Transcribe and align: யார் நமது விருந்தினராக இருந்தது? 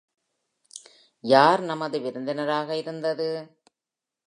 யார் 1.23 1.61
நமது 1.61 1.99
விருந்தினராக 1.99 2.75
இருந்தது? 2.75 3.29